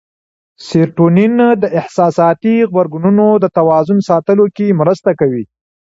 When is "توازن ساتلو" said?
3.57-4.45